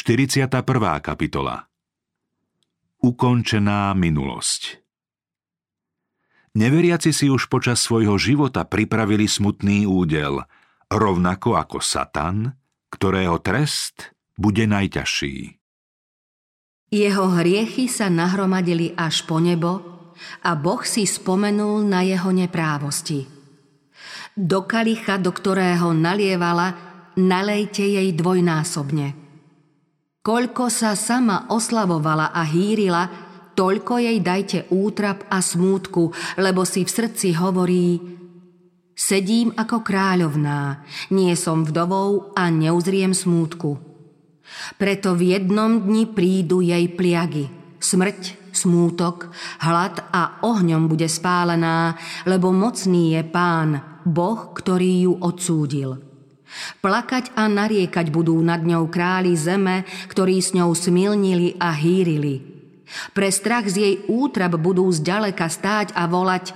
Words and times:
41. 0.00 0.48
kapitola 1.04 1.68
Ukončená 3.04 3.92
minulosť 3.92 4.80
Neveriaci 6.56 7.12
si 7.12 7.28
už 7.28 7.52
počas 7.52 7.84
svojho 7.84 8.16
života 8.16 8.64
pripravili 8.64 9.28
smutný 9.28 9.84
údel, 9.84 10.40
rovnako 10.88 11.52
ako 11.52 11.84
Satan, 11.84 12.48
ktorého 12.88 13.44
trest 13.44 14.16
bude 14.40 14.64
najťažší. 14.64 15.60
Jeho 16.88 17.36
hriechy 17.36 17.84
sa 17.84 18.08
nahromadili 18.08 18.96
až 18.96 19.28
po 19.28 19.36
nebo 19.36 19.84
a 20.40 20.56
Boh 20.56 20.80
si 20.80 21.04
spomenul 21.04 21.84
na 21.84 22.00
jeho 22.08 22.32
neprávosti. 22.32 23.28
Do 24.32 24.64
kalicha, 24.64 25.20
do 25.20 25.28
ktorého 25.28 25.92
nalievala, 25.92 26.72
nalejte 27.20 27.84
jej 27.84 28.08
dvojnásobne– 28.16 29.08
Koľko 30.20 30.68
sa 30.68 30.92
sama 30.92 31.48
oslavovala 31.48 32.28
a 32.36 32.44
hýrila, 32.44 33.08
toľko 33.56 34.04
jej 34.04 34.18
dajte 34.20 34.58
útrap 34.68 35.24
a 35.32 35.40
smútku, 35.40 36.12
lebo 36.36 36.68
si 36.68 36.84
v 36.84 36.92
srdci 36.92 37.32
hovorí 37.40 37.96
Sedím 38.92 39.48
ako 39.56 39.80
kráľovná, 39.80 40.84
nie 41.16 41.32
som 41.40 41.64
vdovou 41.64 42.36
a 42.36 42.52
neuzriem 42.52 43.16
smútku. 43.16 43.80
Preto 44.76 45.16
v 45.16 45.32
jednom 45.32 45.88
dni 45.88 46.04
prídu 46.12 46.60
jej 46.60 46.84
pliagy, 46.92 47.48
smrť, 47.80 48.52
smútok, 48.52 49.32
hlad 49.64 50.04
a 50.12 50.44
ohňom 50.44 50.84
bude 50.84 51.08
spálená, 51.08 51.96
lebo 52.28 52.52
mocný 52.52 53.16
je 53.16 53.24
pán, 53.24 54.04
Boh, 54.04 54.52
ktorý 54.52 55.08
ju 55.08 55.12
odsúdil. 55.16 56.09
Plakať 56.82 57.34
a 57.38 57.46
nariekať 57.46 58.10
budú 58.10 58.38
nad 58.42 58.62
ňou 58.62 58.90
králi 58.90 59.34
zeme, 59.38 59.86
ktorí 60.10 60.42
s 60.42 60.54
ňou 60.54 60.74
smilnili 60.74 61.58
a 61.58 61.70
hýrili. 61.74 62.42
Pre 63.14 63.28
strach 63.30 63.70
z 63.70 63.76
jej 63.78 63.94
útrap 64.10 64.58
budú 64.58 64.90
zďaleka 64.90 65.46
stáť 65.46 65.94
a 65.94 66.10
volať 66.10 66.52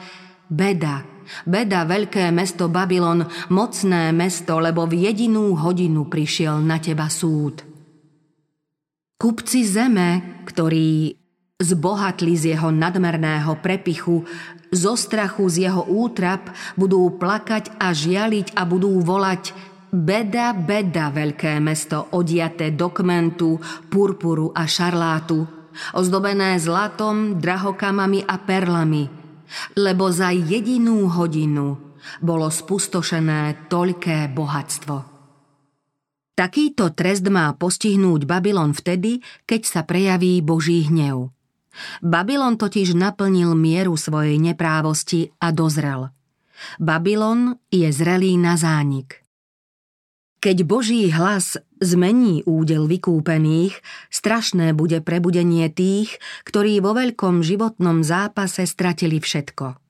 Beda, 0.51 1.07
beda 1.49 1.89
veľké 1.89 2.29
mesto 2.31 2.69
Babylon, 2.69 3.25
mocné 3.49 4.13
mesto, 4.13 4.61
lebo 4.61 4.85
v 4.85 5.09
jedinú 5.09 5.57
hodinu 5.57 6.07
prišiel 6.09 6.61
na 6.61 6.77
teba 6.77 7.09
súd. 7.09 7.65
Kupci 9.17 9.65
zeme, 9.65 10.43
ktorí 10.45 11.17
zbohatli 11.57 12.35
z 12.37 12.45
jeho 12.57 12.69
nadmerného 12.69 13.57
prepichu, 13.63 14.27
zo 14.75 14.95
strachu 14.99 15.49
z 15.49 15.71
jeho 15.71 15.87
útrap, 15.87 16.51
budú 16.75 17.09
plakať 17.17 17.79
a 17.79 17.95
žialiť 17.95 18.59
a 18.59 18.67
budú 18.69 19.01
volať 19.01 19.55
Beda, 19.95 20.51
beda, 20.51 21.15
veľké 21.15 21.63
mesto, 21.63 22.11
odiaté 22.19 22.75
dokumentu, 22.75 23.63
purpuru 23.87 24.51
a 24.51 24.67
šarlátu, 24.67 25.47
ozdobené 25.95 26.59
zlatom, 26.59 27.39
drahokamami 27.39 28.27
a 28.27 28.43
perlami, 28.43 29.07
lebo 29.79 30.11
za 30.11 30.35
jedinú 30.35 31.07
hodinu 31.07 31.95
bolo 32.19 32.51
spustošené 32.51 33.71
toľké 33.71 34.35
bohatstvo. 34.35 34.97
Takýto 36.35 36.91
trest 36.91 37.31
má 37.31 37.55
postihnúť 37.55 38.27
Babylon 38.27 38.75
vtedy, 38.75 39.23
keď 39.47 39.63
sa 39.63 39.81
prejaví 39.87 40.43
Boží 40.43 40.91
hnev. 40.91 41.31
Babylon 42.03 42.59
totiž 42.59 42.99
naplnil 42.99 43.55
mieru 43.55 43.95
svojej 43.95 44.43
neprávosti 44.43 45.31
a 45.39 45.55
dozrel. 45.55 46.11
Babylon 46.83 47.63
je 47.71 47.87
zrelý 47.95 48.35
na 48.35 48.59
zánik– 48.59 49.23
keď 50.45 50.69
Boží 50.69 51.09
hlas 51.09 51.57
zmení 51.81 52.45
údel 52.45 52.85
vykúpených, 52.85 53.81
strašné 54.13 54.77
bude 54.77 55.01
prebudenie 55.01 55.73
tých, 55.73 56.21
ktorí 56.45 56.85
vo 56.85 56.93
veľkom 56.93 57.41
životnom 57.41 58.05
zápase 58.05 58.69
stratili 58.69 59.25
všetko. 59.25 59.81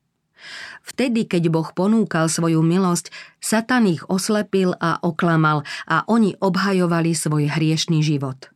Vtedy, 0.87 1.27
keď 1.27 1.51
Boh 1.51 1.67
ponúkal 1.75 2.31
svoju 2.31 2.63
milosť, 2.63 3.11
Satan 3.43 3.91
ich 3.91 4.07
oslepil 4.07 4.79
a 4.79 5.03
oklamal 5.03 5.67
a 5.91 6.07
oni 6.07 6.39
obhajovali 6.39 7.19
svoj 7.19 7.51
hriešný 7.51 8.07
život. 8.07 8.55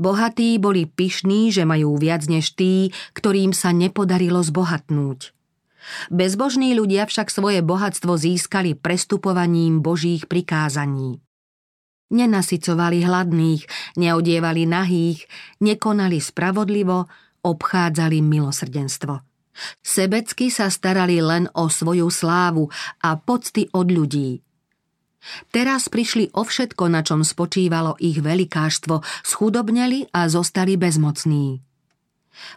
Bohatí 0.00 0.56
boli 0.56 0.88
pyšní, 0.88 1.52
že 1.52 1.68
majú 1.68 2.00
viac 2.00 2.24
než 2.24 2.56
tí, 2.56 2.88
ktorým 3.12 3.52
sa 3.52 3.76
nepodarilo 3.76 4.40
zbohatnúť. 4.40 5.41
Bezbožní 6.10 6.74
ľudia 6.78 7.06
však 7.06 7.30
svoje 7.30 7.60
bohatstvo 7.62 8.14
získali 8.14 8.78
prestupovaním 8.78 9.82
Božích 9.82 10.30
prikázaní. 10.30 11.18
Nenasycovali 12.12 13.02
hladných, 13.08 13.62
neodievali 13.96 14.68
nahých, 14.68 15.24
nekonali 15.64 16.20
spravodlivo, 16.20 17.08
obchádzali 17.40 18.20
milosrdenstvo. 18.20 19.24
Sebecky 19.80 20.48
sa 20.52 20.68
starali 20.68 21.20
len 21.20 21.48
o 21.56 21.68
svoju 21.68 22.08
slávu 22.08 22.68
a 23.04 23.16
pocty 23.16 23.68
od 23.72 23.88
ľudí. 23.88 24.40
Teraz 25.54 25.86
prišli 25.86 26.34
o 26.34 26.42
všetko, 26.42 26.84
na 26.90 27.00
čom 27.06 27.22
spočívalo 27.22 27.94
ich 28.02 28.18
velikáštvo, 28.18 29.06
schudobneli 29.22 30.10
a 30.10 30.26
zostali 30.26 30.74
bezmocní. 30.74 31.71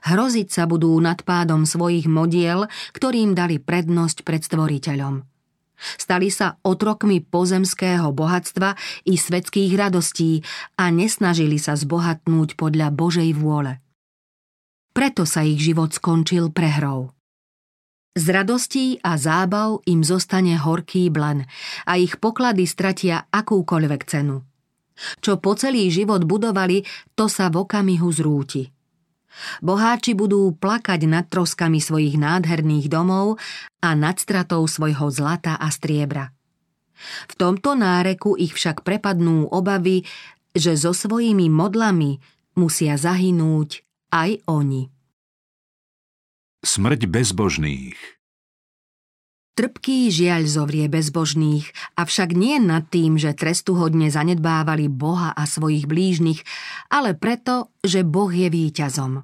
Hroziť 0.08 0.48
sa 0.50 0.64
budú 0.66 0.96
nad 1.00 1.20
pádom 1.22 1.68
svojich 1.68 2.08
modiel, 2.08 2.68
ktorým 2.96 3.36
dali 3.36 3.60
prednosť 3.60 4.24
pred 4.24 4.42
stvoriteľom. 4.42 5.24
Stali 5.76 6.32
sa 6.32 6.56
otrokmi 6.64 7.20
pozemského 7.20 8.08
bohatstva 8.16 8.80
i 9.12 9.20
svetských 9.20 9.76
radostí 9.76 10.40
a 10.80 10.88
nesnažili 10.88 11.60
sa 11.60 11.76
zbohatnúť 11.76 12.56
podľa 12.56 12.96
Božej 12.96 13.36
vôle. 13.36 13.84
Preto 14.96 15.28
sa 15.28 15.44
ich 15.44 15.60
život 15.60 15.92
skončil 15.92 16.56
prehrou. 16.56 17.12
Z 18.16 18.32
radostí 18.32 18.96
a 19.04 19.20
zábav 19.20 19.84
im 19.92 20.00
zostane 20.08 20.56
horký 20.56 21.12
blan 21.12 21.44
a 21.84 22.00
ich 22.00 22.16
poklady 22.24 22.64
stratia 22.64 23.28
akúkoľvek 23.28 24.02
cenu. 24.08 24.40
Čo 25.20 25.44
po 25.44 25.60
celý 25.60 25.92
život 25.92 26.24
budovali, 26.24 26.88
to 27.20 27.28
sa 27.28 27.52
v 27.52 27.68
okamihu 27.68 28.08
zrúti. 28.16 28.72
Boháči 29.60 30.16
budú 30.16 30.56
plakať 30.56 31.06
nad 31.06 31.28
troskami 31.28 31.84
svojich 31.84 32.16
nádherných 32.16 32.88
domov 32.88 33.38
a 33.84 33.94
nad 33.94 34.16
stratou 34.18 34.64
svojho 34.66 35.12
zlata 35.12 35.60
a 35.60 35.68
striebra. 35.70 36.32
V 37.28 37.34
tomto 37.36 37.76
náreku 37.76 38.40
ich 38.40 38.56
však 38.56 38.88
prepadnú 38.88 39.52
obavy, 39.52 40.08
že 40.56 40.80
so 40.80 40.96
svojimi 40.96 41.52
modlami 41.52 42.24
musia 42.56 42.96
zahynúť 42.96 43.84
aj 44.16 44.40
oni. 44.48 44.88
Smrť 46.64 47.02
bezbožných 47.12 48.15
Trpký 49.56 50.12
žiaľ 50.12 50.52
zovrie 50.52 50.92
bezbožných, 50.92 51.72
avšak 51.96 52.36
nie 52.36 52.60
nad 52.60 52.92
tým, 52.92 53.16
že 53.16 53.32
trestuhodne 53.32 54.12
zanedbávali 54.12 54.92
Boha 54.92 55.32
a 55.32 55.48
svojich 55.48 55.88
blížnych, 55.88 56.44
ale 56.92 57.16
preto, 57.16 57.72
že 57.80 58.04
Boh 58.04 58.28
je 58.28 58.52
víťazom. 58.52 59.24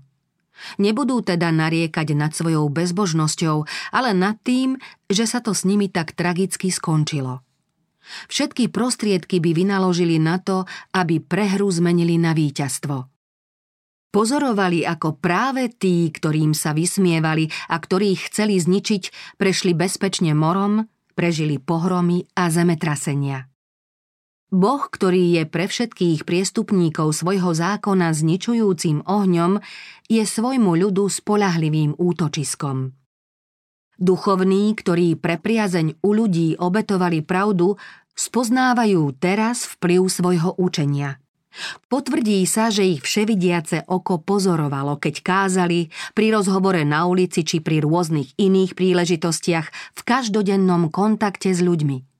Nebudú 0.80 1.20
teda 1.20 1.52
nariekať 1.52 2.16
nad 2.16 2.32
svojou 2.32 2.72
bezbožnosťou, 2.72 3.68
ale 3.92 4.16
nad 4.16 4.40
tým, 4.40 4.80
že 5.12 5.28
sa 5.28 5.44
to 5.44 5.52
s 5.52 5.68
nimi 5.68 5.92
tak 5.92 6.16
tragicky 6.16 6.72
skončilo. 6.72 7.44
Všetky 8.32 8.72
prostriedky 8.72 9.44
by 9.44 9.52
vynaložili 9.52 10.16
na 10.16 10.40
to, 10.40 10.64
aby 10.96 11.20
prehru 11.20 11.68
zmenili 11.68 12.16
na 12.16 12.32
víťazstvo. 12.32 13.04
Pozorovali, 14.12 14.84
ako 14.84 15.16
práve 15.24 15.72
tí, 15.72 16.12
ktorým 16.12 16.52
sa 16.52 16.76
vysmievali 16.76 17.48
a 17.72 17.80
ktorých 17.80 18.28
chceli 18.28 18.60
zničiť, 18.60 19.36
prešli 19.40 19.72
bezpečne 19.72 20.36
morom, 20.36 20.84
prežili 21.16 21.64
pohromy 21.64 22.28
a 22.36 22.52
zemetrasenia. 22.52 23.48
Boh, 24.52 24.84
ktorý 24.84 25.40
je 25.40 25.44
pre 25.48 25.64
všetkých 25.64 26.28
priestupníkov 26.28 27.16
svojho 27.16 27.56
zákona 27.56 28.12
zničujúcim 28.12 29.08
ohňom, 29.08 29.64
je 30.12 30.24
svojmu 30.28 30.76
ľudu 30.76 31.08
spolahlivým 31.08 31.96
útočiskom. 31.96 32.92
Duchovní, 33.96 34.76
ktorí 34.76 35.16
pre 35.16 35.40
priazeň 35.40 36.04
u 36.04 36.12
ľudí 36.12 36.60
obetovali 36.60 37.24
pravdu, 37.24 37.80
spoznávajú 38.12 39.16
teraz 39.24 39.72
vplyv 39.80 40.02
svojho 40.12 40.52
učenia– 40.60 41.16
Potvrdí 41.92 42.44
sa, 42.48 42.72
že 42.72 42.88
ich 42.88 43.02
vševidiace 43.04 43.88
oko 43.92 44.24
pozorovalo, 44.24 44.98
keď 44.98 45.16
kázali 45.20 45.92
pri 46.16 46.32
rozhovore 46.32 46.84
na 46.88 47.04
ulici 47.08 47.44
či 47.44 47.60
pri 47.60 47.84
rôznych 47.84 48.36
iných 48.40 48.72
príležitostiach 48.76 49.68
v 49.96 50.02
každodennom 50.02 50.88
kontakte 50.94 51.52
s 51.52 51.60
ľuďmi. 51.60 52.12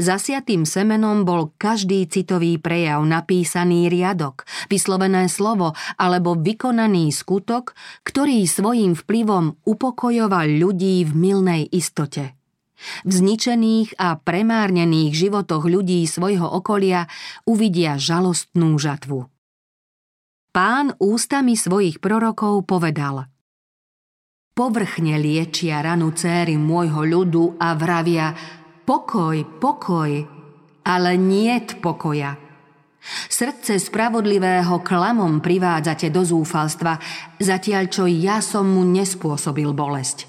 Zasiatým 0.00 0.64
semenom 0.64 1.22
bol 1.28 1.54
každý 1.60 2.08
citový 2.08 2.56
prejav, 2.58 3.04
napísaný 3.04 3.92
riadok, 3.92 4.48
vyslovené 4.72 5.28
slovo 5.30 5.76
alebo 6.00 6.34
vykonaný 6.34 7.12
skutok, 7.12 7.76
ktorý 8.02 8.48
svojím 8.48 8.96
vplyvom 8.96 9.60
upokojoval 9.68 10.48
ľudí 10.50 11.04
v 11.06 11.12
milnej 11.14 11.62
istote. 11.70 12.37
V 13.02 13.10
zničených 13.10 13.98
a 13.98 14.14
premárnených 14.18 15.12
životoch 15.14 15.66
ľudí 15.66 16.06
svojho 16.06 16.46
okolia 16.46 17.10
uvidia 17.42 17.98
žalostnú 17.98 18.78
žatvu. 18.78 19.26
Pán 20.54 20.94
ústami 20.98 21.54
svojich 21.54 21.98
prorokov 21.98 22.66
povedal 22.66 23.28
Povrchne 24.54 25.22
liečia 25.22 25.78
ranu 25.82 26.10
céry 26.14 26.58
môjho 26.58 27.06
ľudu 27.06 27.62
a 27.62 27.78
vravia 27.78 28.34
Pokoj, 28.82 29.60
pokoj, 29.60 30.10
ale 30.82 31.10
niet 31.20 31.78
pokoja. 31.84 32.48
Srdce 33.28 33.78
spravodlivého 33.78 34.80
klamom 34.84 35.40
privádzate 35.40 36.12
do 36.12 36.24
zúfalstva, 36.24 36.96
zatiaľ 37.40 37.84
čo 37.88 38.04
ja 38.08 38.40
som 38.44 38.68
mu 38.68 38.84
nespôsobil 38.84 39.70
bolesť. 39.72 40.27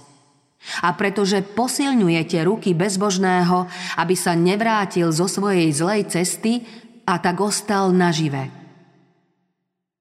A 0.86 0.94
pretože 0.94 1.42
posilňujete 1.42 2.40
ruky 2.46 2.78
bezbožného, 2.78 3.66
aby 3.98 4.16
sa 4.16 4.34
nevrátil 4.34 5.10
zo 5.10 5.26
svojej 5.26 5.70
zlej 5.74 6.08
cesty 6.10 6.64
a 7.06 7.18
tak 7.18 7.42
ostal 7.42 7.94
nažive. 7.94 8.50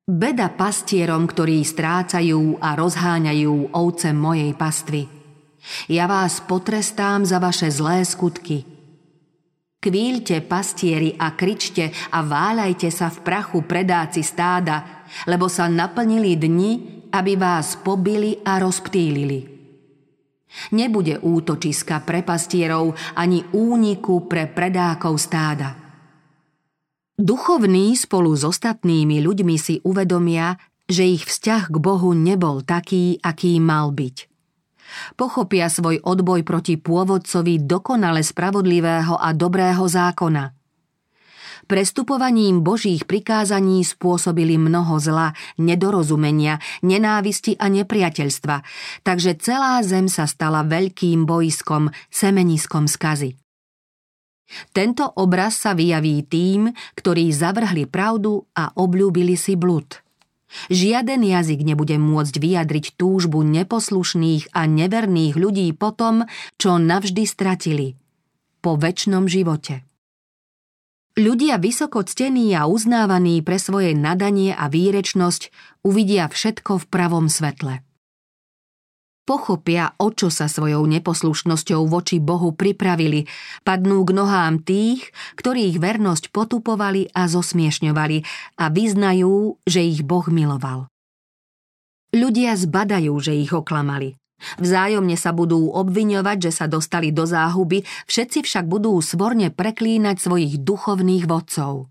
Beda 0.09 0.49
pastierom, 0.49 1.29
ktorí 1.29 1.61
strácajú 1.65 2.57
a 2.65 2.73
rozháňajú 2.77 3.77
ovce 3.77 4.17
mojej 4.17 4.57
pastvy. 4.57 5.05
Ja 5.93 6.09
vás 6.09 6.41
potrestám 6.41 7.29
za 7.29 7.37
vaše 7.37 7.69
zlé 7.69 8.09
skutky– 8.09 8.65
Kvíľte, 9.79 10.43
pastieri, 10.43 11.15
a 11.15 11.39
kričte 11.39 11.95
a 12.11 12.19
váľajte 12.27 12.91
sa 12.91 13.15
v 13.15 13.23
prachu 13.23 13.63
predáci 13.63 14.27
stáda, 14.27 15.07
lebo 15.31 15.47
sa 15.47 15.71
naplnili 15.71 16.35
dni, 16.35 16.73
aby 17.15 17.39
vás 17.39 17.79
pobili 17.79 18.43
a 18.43 18.59
rozptýlili. 18.59 19.58
Nebude 20.73 21.21
útočiska 21.21 22.03
pre 22.03 22.25
pastierov 22.25 22.97
ani 23.17 23.45
úniku 23.53 24.25
pre 24.27 24.49
predákov 24.49 25.21
stáda. 25.21 25.77
Duchovní 27.19 27.99
spolu 27.99 28.35
s 28.39 28.47
ostatnými 28.47 29.19
ľuďmi 29.23 29.57
si 29.59 29.83
uvedomia, 29.83 30.55
že 30.87 31.05
ich 31.05 31.27
vzťah 31.27 31.69
k 31.69 31.77
Bohu 31.77 32.15
nebol 32.15 32.63
taký, 32.63 33.19
aký 33.21 33.59
mal 33.59 33.91
byť 33.91 34.39
pochopia 35.15 35.69
svoj 35.69 36.01
odboj 36.03 36.43
proti 36.43 36.81
pôvodcovi 36.81 37.63
dokonale 37.63 38.25
spravodlivého 38.25 39.21
a 39.21 39.31
dobrého 39.37 39.85
zákona. 39.85 40.58
Prestupovaním 41.69 42.65
Božích 42.65 43.05
prikázaní 43.05 43.85
spôsobili 43.85 44.57
mnoho 44.57 44.97
zla, 44.97 45.37
nedorozumenia, 45.61 46.65
nenávisti 46.81 47.61
a 47.61 47.69
nepriateľstva, 47.69 48.65
takže 49.05 49.37
celá 49.37 49.77
zem 49.85 50.09
sa 50.09 50.25
stala 50.25 50.65
veľkým 50.65 51.29
bojskom, 51.29 51.93
semeniskom 52.09 52.89
skazy. 52.89 53.37
Tento 54.73 55.05
obraz 55.21 55.61
sa 55.61 55.77
vyjaví 55.77 56.25
tým, 56.25 56.73
ktorí 56.97 57.29
zavrhli 57.37 57.85
pravdu 57.85 58.49
a 58.57 58.73
obľúbili 58.73 59.37
si 59.37 59.53
blud– 59.53 59.93
Žiaden 60.73 61.29
jazyk 61.29 61.61
nebude 61.61 62.01
môcť 62.01 62.41
vyjadriť 62.41 62.97
túžbu 62.97 63.45
neposlušných 63.45 64.57
a 64.57 64.65
neverných 64.65 65.37
ľudí 65.37 65.69
po 65.77 65.93
tom, 65.93 66.25
čo 66.57 66.81
navždy 66.81 67.29
stratili. 67.29 68.01
Po 68.65 68.81
väčšnom 68.81 69.29
živote. 69.29 69.88
Ľudia 71.19 71.59
vysoko 71.59 72.07
ctení 72.07 72.55
a 72.55 72.71
uznávaní 72.71 73.43
pre 73.43 73.59
svoje 73.59 73.91
nadanie 73.91 74.55
a 74.55 74.71
výrečnosť 74.71 75.51
uvidia 75.83 76.31
všetko 76.31 76.79
v 76.79 76.85
pravom 76.87 77.27
svetle 77.27 77.83
pochopia, 79.29 79.93
o 80.01 80.09
čo 80.09 80.33
sa 80.33 80.49
svojou 80.49 80.89
neposlušnosťou 80.89 81.85
voči 81.85 82.17
Bohu 82.17 82.57
pripravili, 82.57 83.29
padnú 83.61 84.01
k 84.09 84.17
nohám 84.17 84.65
tých, 84.65 85.13
ktorých 85.37 85.77
vernosť 85.77 86.33
potupovali 86.33 87.13
a 87.13 87.29
zosmiešňovali 87.29 88.19
a 88.57 88.65
vyznajú, 88.73 89.61
že 89.69 89.85
ich 89.85 90.01
Boh 90.01 90.25
miloval. 90.33 90.89
Ľudia 92.17 92.57
zbadajú, 92.57 93.13
že 93.21 93.37
ich 93.37 93.53
oklamali. 93.53 94.17
Vzájomne 94.63 95.19
sa 95.19 95.35
budú 95.35 95.71
obviňovať, 95.75 96.51
že 96.51 96.53
sa 96.55 96.67
dostali 96.71 97.11
do 97.11 97.27
záhuby, 97.27 97.83
všetci 98.07 98.47
však 98.47 98.65
budú 98.71 98.95
svorne 99.03 99.51
preklínať 99.51 100.17
svojich 100.23 100.63
duchovných 100.63 101.25
vodcov. 101.27 101.91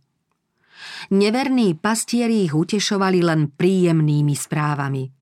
Neverní 1.12 1.76
pastieri 1.76 2.48
ich 2.48 2.56
utešovali 2.56 3.20
len 3.22 3.52
príjemnými 3.52 4.36
správami– 4.36 5.04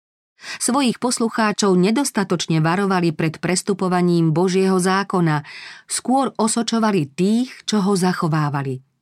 Svojich 0.60 1.02
poslucháčov 1.02 1.74
nedostatočne 1.74 2.62
varovali 2.62 3.16
pred 3.16 3.42
prestupovaním 3.42 4.36
Božieho 4.36 4.78
zákona, 4.78 5.42
skôr 5.90 6.36
osočovali 6.38 7.10
tých, 7.10 7.66
čo 7.66 7.82
ho 7.82 7.98
zachovávali. 7.98 8.95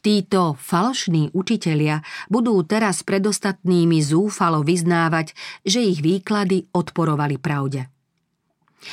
Títo 0.00 0.56
falšní 0.58 1.34
učitelia 1.34 2.00
budú 2.30 2.60
teraz 2.66 3.02
pred 3.02 3.24
ostatnými 3.24 4.00
zúfalo 4.00 4.62
vyznávať, 4.62 5.32
že 5.66 5.82
ich 5.82 6.00
výklady 6.00 6.70
odporovali 6.72 7.36
pravde. 7.40 7.90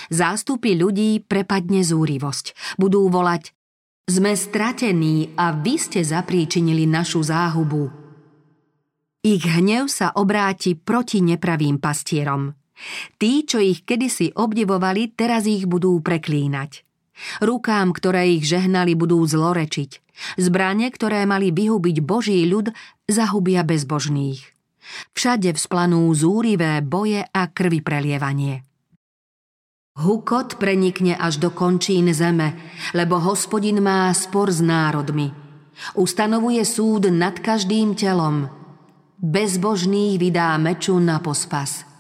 Zástupy 0.07 0.79
ľudí 0.79 1.19
prepadne 1.23 1.83
zúrivosť. 1.83 2.77
Budú 2.79 3.11
volať 3.11 3.51
Sme 4.07 4.33
stratení 4.35 5.35
a 5.35 5.55
vy 5.55 5.75
ste 5.77 6.01
zapríčinili 6.01 6.87
našu 6.87 7.21
záhubu. 7.21 7.91
Ich 9.21 9.45
hnev 9.45 9.85
sa 9.85 10.09
obráti 10.17 10.73
proti 10.73 11.21
nepravým 11.21 11.77
pastierom. 11.77 12.57
Tí, 13.21 13.45
čo 13.45 13.61
ich 13.61 13.85
kedysi 13.85 14.33
obdivovali, 14.33 15.13
teraz 15.13 15.45
ich 15.45 15.69
budú 15.69 16.01
preklínať. 16.01 16.81
Rukám, 17.37 17.93
ktoré 17.93 18.33
ich 18.33 18.49
žehnali, 18.49 18.97
budú 18.97 19.21
zlorečiť. 19.21 20.00
Zbranie, 20.35 20.89
ktoré 20.91 21.23
mali 21.27 21.51
vyhubiť 21.51 21.97
Boží 22.03 22.43
ľud, 22.47 22.71
zahubia 23.09 23.61
bezbožných. 23.61 24.41
Všade 25.15 25.55
vzplanú 25.55 26.09
zúrivé 26.11 26.81
boje 26.81 27.23
a 27.23 27.41
krvi 27.47 27.79
prelievanie. 27.79 28.65
Hukot 29.99 30.55
prenikne 30.57 31.19
až 31.19 31.37
do 31.37 31.51
končín 31.51 32.09
zeme, 32.15 32.55
lebo 32.95 33.19
hospodin 33.19 33.83
má 33.83 34.07
spor 34.15 34.49
s 34.49 34.63
národmi. 34.63 35.35
Ustanovuje 35.99 36.63
súd 36.63 37.11
nad 37.11 37.37
každým 37.37 37.95
telom– 37.95 38.47
bezbožných 39.21 40.17
vydá 40.17 40.57
meču 40.57 40.97
na 40.97 41.21
pospas. 41.21 41.90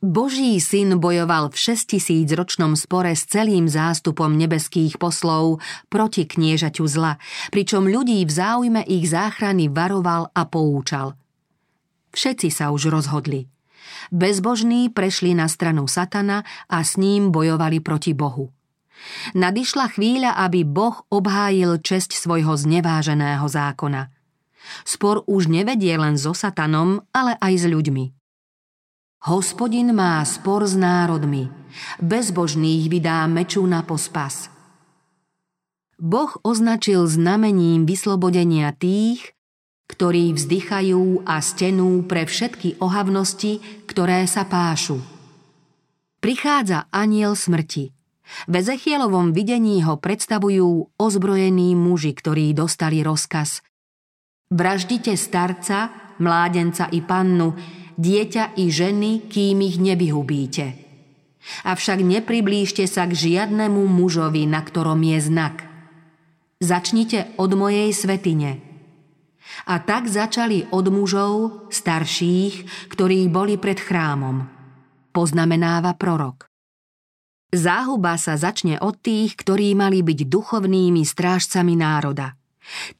Boží 0.00 0.56
syn 0.64 0.96
bojoval 0.96 1.52
v 1.52 1.76
6000 1.76 2.24
ročnom 2.32 2.72
spore 2.72 3.12
s 3.12 3.28
celým 3.28 3.68
zástupom 3.68 4.32
nebeských 4.32 4.96
poslov 4.96 5.60
proti 5.92 6.24
kniežaťu 6.24 6.84
zla, 6.88 7.20
pričom 7.52 7.84
ľudí 7.84 8.24
v 8.24 8.32
záujme 8.32 8.80
ich 8.88 9.12
záchrany 9.12 9.68
varoval 9.68 10.32
a 10.32 10.42
poučal. 10.48 11.20
Všetci 12.16 12.48
sa 12.48 12.72
už 12.72 12.88
rozhodli. 12.88 13.52
Bezbožní 14.08 14.88
prešli 14.88 15.36
na 15.36 15.52
stranu 15.52 15.84
satana 15.84 16.48
a 16.72 16.80
s 16.80 16.96
ním 16.96 17.28
bojovali 17.28 17.84
proti 17.84 18.16
Bohu. 18.16 18.48
Nadišla 19.36 19.96
chvíľa, 19.96 20.36
aby 20.40 20.64
Boh 20.64 21.04
obhájil 21.12 21.80
česť 21.80 22.16
svojho 22.16 22.56
zneváženého 22.56 23.44
zákona– 23.44 24.08
Spor 24.84 25.24
už 25.26 25.48
nevedie 25.48 25.96
len 25.96 26.20
so 26.20 26.36
satanom, 26.36 27.02
ale 27.10 27.36
aj 27.40 27.52
s 27.58 27.64
ľuďmi. 27.66 28.19
Hospodin 29.20 29.92
má 29.92 30.24
spor 30.24 30.64
s 30.64 30.72
národmi, 30.72 31.52
bezbožných 32.00 32.88
vydá 32.88 33.28
meču 33.28 33.60
na 33.68 33.84
pospas. 33.84 34.48
Boh 36.00 36.32
označil 36.40 37.04
znamením 37.04 37.84
vyslobodenia 37.84 38.72
tých, 38.72 39.36
ktorí 39.92 40.32
vzdychajú 40.32 41.28
a 41.28 41.36
stenú 41.44 42.00
pre 42.08 42.24
všetky 42.24 42.80
ohavnosti, 42.80 43.60
ktoré 43.84 44.24
sa 44.24 44.48
pášu. 44.48 45.04
Prichádza 46.24 46.88
aniel 46.88 47.36
smrti. 47.36 47.92
V 48.48 48.52
Ezechielovom 48.56 49.36
videní 49.36 49.84
ho 49.84 50.00
predstavujú 50.00 50.96
ozbrojení 50.96 51.76
muži, 51.76 52.16
ktorí 52.16 52.56
dostali 52.56 53.04
rozkaz 53.04 53.60
Vraždite 54.50 55.14
starca, 55.14 55.94
mládenca 56.18 56.90
i 56.90 56.98
pannu, 56.98 57.54
dieťa 58.00 58.56
i 58.56 58.72
ženy, 58.72 59.28
kým 59.28 59.60
ich 59.60 59.76
nevyhubíte. 59.76 60.80
Avšak 61.68 62.00
nepriblížte 62.00 62.88
sa 62.88 63.04
k 63.04 63.12
žiadnemu 63.12 63.84
mužovi, 63.84 64.48
na 64.48 64.64
ktorom 64.64 65.00
je 65.04 65.18
znak. 65.20 65.68
Začnite 66.60 67.36
od 67.36 67.50
mojej 67.56 67.92
svetine. 67.92 68.60
A 69.68 69.80
tak 69.80 70.08
začali 70.08 70.68
od 70.72 70.86
mužov, 70.88 71.32
starších, 71.68 72.88
ktorí 72.92 73.28
boli 73.28 73.56
pred 73.60 73.76
chrámom. 73.80 74.48
Poznamenáva 75.12 75.96
prorok. 75.96 76.48
Záhuba 77.50 78.14
sa 78.16 78.38
začne 78.38 78.78
od 78.78 78.96
tých, 79.00 79.34
ktorí 79.34 79.74
mali 79.74 80.06
byť 80.06 80.18
duchovnými 80.28 81.02
strážcami 81.04 81.74
národa– 81.76 82.32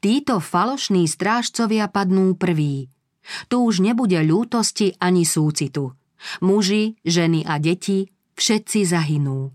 Títo 0.01 0.41
falošní 0.41 1.07
strážcovia 1.07 1.87
padnú 1.87 2.35
prví. 2.35 2.91
Tu 3.49 3.57
už 3.59 3.83
nebude 3.85 4.19
ľútosti 4.21 4.97
ani 4.99 5.27
súcitu. 5.27 5.95
Muži, 6.45 7.01
ženy 7.05 7.49
a 7.49 7.57
deti 7.57 8.13
všetci 8.37 8.81
zahynú. 8.89 9.53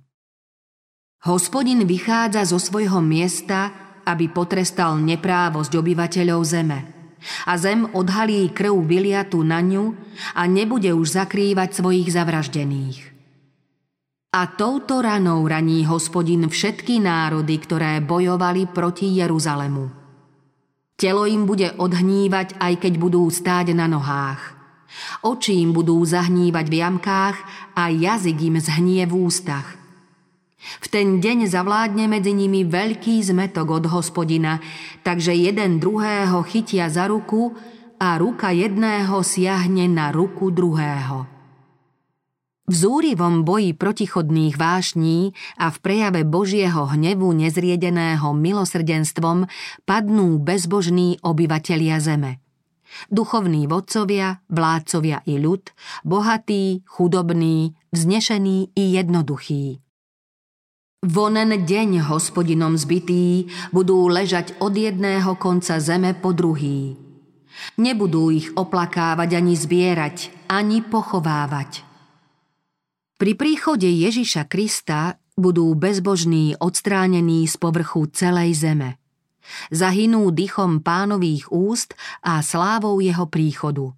Hospodin 1.26 1.82
vychádza 1.90 2.46
zo 2.46 2.62
svojho 2.62 3.02
miesta, 3.02 3.74
aby 4.06 4.30
potrestal 4.30 5.02
neprávosť 5.02 5.74
obyvateľov 5.74 6.42
zeme. 6.46 6.80
A 7.50 7.58
zem 7.58 7.90
odhalí 7.98 8.54
krv 8.54 8.86
vyliatu 8.86 9.42
na 9.42 9.58
ňu 9.58 9.98
a 10.38 10.46
nebude 10.46 10.94
už 10.94 11.18
zakrývať 11.18 11.82
svojich 11.82 12.14
zavraždených. 12.14 13.00
A 14.38 14.42
touto 14.54 15.02
ranou 15.02 15.42
raní 15.50 15.88
hospodin 15.90 16.46
všetky 16.46 17.02
národy, 17.02 17.58
ktoré 17.58 18.04
bojovali 18.06 18.70
proti 18.70 19.18
Jeruzalemu. 19.18 20.05
Telo 20.96 21.28
im 21.28 21.44
bude 21.44 21.76
odhnívať, 21.76 22.60
aj 22.60 22.74
keď 22.80 22.94
budú 22.96 23.28
stáť 23.28 23.76
na 23.76 23.88
nohách. 23.88 24.56
Oči 25.28 25.60
im 25.60 25.76
budú 25.76 26.00
zahnívať 26.00 26.66
v 26.72 26.76
jamkách 26.80 27.38
a 27.76 27.92
jazyk 27.92 28.38
im 28.48 28.56
zhnie 28.64 29.04
v 29.04 29.14
ústach– 29.28 29.68
v 30.82 30.88
ten 30.90 31.22
deň 31.22 31.46
zavládne 31.46 32.10
medzi 32.10 32.34
nimi 32.34 32.66
veľký 32.66 33.22
zmetok 33.22 33.70
od 33.70 33.86
hospodina, 33.94 34.58
takže 35.06 35.38
jeden 35.38 35.78
druhého 35.78 36.42
chytia 36.42 36.90
za 36.90 37.06
ruku 37.06 37.54
a 38.02 38.18
ruka 38.18 38.50
jedného 38.50 39.22
siahne 39.22 39.86
na 39.86 40.10
ruku 40.10 40.50
druhého. 40.50 41.35
V 42.66 42.74
zúrivom 42.74 43.46
boji 43.46 43.78
protichodných 43.78 44.58
vášní 44.58 45.38
a 45.62 45.70
v 45.70 45.78
prejave 45.86 46.26
Božieho 46.26 46.90
hnevu 46.90 47.30
nezriedeného 47.30 48.34
milosrdenstvom 48.34 49.46
padnú 49.86 50.42
bezbožní 50.42 51.22
obyvatelia 51.22 52.02
zeme. 52.02 52.42
Duchovní 53.14 53.70
vodcovia, 53.70 54.42
vládcovia 54.50 55.22
i 55.30 55.38
ľud, 55.38 55.62
bohatí, 56.02 56.82
chudobní, 56.90 57.78
vznešení 57.94 58.74
i 58.74 58.84
jednoduchí. 58.98 59.78
Vonen 61.06 61.70
deň 61.70 62.02
hospodinom 62.10 62.82
zbytý 62.82 63.46
budú 63.78 64.10
ležať 64.10 64.58
od 64.58 64.74
jedného 64.74 65.38
konca 65.38 65.78
zeme 65.78 66.18
po 66.18 66.34
druhý. 66.34 66.98
Nebudú 67.78 68.34
ich 68.34 68.50
oplakávať 68.58 69.38
ani 69.38 69.54
zbierať, 69.54 70.50
ani 70.50 70.82
pochovávať. 70.82 71.85
Pri 73.16 73.32
príchode 73.32 73.88
Ježiša 73.88 74.52
Krista 74.52 75.24
budú 75.40 75.72
bezbožní 75.72 76.60
odstránení 76.60 77.48
z 77.48 77.56
povrchu 77.56 78.12
celej 78.12 78.60
zeme. 78.60 79.00
Zahynú 79.72 80.36
dychom 80.36 80.84
pánových 80.84 81.48
úst 81.48 81.96
a 82.20 82.44
slávou 82.44 83.00
jeho 83.00 83.24
príchodu. 83.32 83.96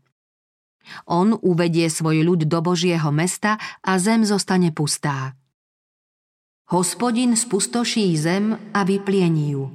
On 1.10 1.34
uvedie 1.34 1.90
svoj 1.90 2.22
ľud 2.22 2.46
do 2.46 2.62
Božieho 2.62 3.10
mesta 3.10 3.58
a 3.82 3.98
zem 3.98 4.22
zostane 4.22 4.70
pustá. 4.70 5.34
Hospodin 6.70 7.34
spustoší 7.34 8.14
zem 8.22 8.54
a 8.70 8.86
vypliení 8.86 9.58
ju. 9.58 9.66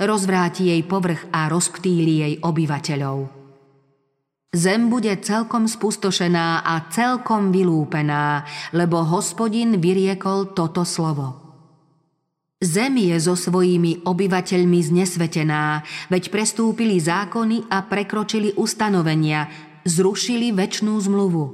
Rozvráti 0.00 0.72
jej 0.72 0.80
povrch 0.80 1.28
a 1.28 1.52
rozptýli 1.52 2.14
jej 2.24 2.34
obyvateľov. 2.40 3.35
Zem 4.56 4.88
bude 4.88 5.12
celkom 5.20 5.68
spustošená 5.68 6.64
a 6.64 6.88
celkom 6.88 7.52
vylúpená, 7.52 8.48
lebo 8.72 9.04
hospodin 9.04 9.76
vyriekol 9.76 10.56
toto 10.56 10.80
slovo. 10.88 11.44
Zem 12.64 12.96
je 12.96 13.20
so 13.20 13.36
svojimi 13.36 14.00
obyvateľmi 14.08 14.80
znesvetená, 14.80 15.84
veď 16.08 16.32
prestúpili 16.32 16.96
zákony 16.96 17.68
a 17.68 17.84
prekročili 17.84 18.56
ustanovenia, 18.56 19.52
zrušili 19.84 20.56
väčšnú 20.56 20.96
zmluvu. 21.04 21.44